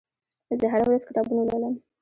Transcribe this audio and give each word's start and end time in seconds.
زه 0.59 0.65
هره 0.71 0.85
ورځ 0.87 1.03
کتابونه 1.09 1.41
لولم. 1.47 1.73